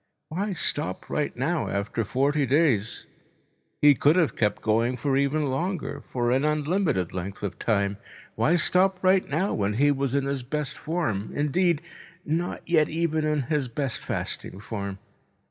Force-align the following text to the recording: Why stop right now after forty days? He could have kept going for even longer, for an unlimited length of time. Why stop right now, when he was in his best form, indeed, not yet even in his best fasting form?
Why 0.29 0.53
stop 0.53 1.07
right 1.11 1.37
now 1.37 1.69
after 1.69 2.03
forty 2.03 2.47
days? 2.47 3.05
He 3.83 3.93
could 3.93 4.15
have 4.15 4.35
kept 4.35 4.63
going 4.63 4.97
for 4.97 5.15
even 5.15 5.51
longer, 5.51 6.01
for 6.07 6.31
an 6.31 6.43
unlimited 6.43 7.13
length 7.13 7.43
of 7.43 7.59
time. 7.59 7.97
Why 8.33 8.55
stop 8.55 8.97
right 9.03 9.29
now, 9.29 9.53
when 9.53 9.73
he 9.73 9.91
was 9.91 10.15
in 10.15 10.25
his 10.25 10.41
best 10.41 10.75
form, 10.79 11.29
indeed, 11.35 11.83
not 12.25 12.67
yet 12.67 12.89
even 12.89 13.25
in 13.25 13.43
his 13.43 13.67
best 13.67 13.99
fasting 13.99 14.59
form? 14.59 14.97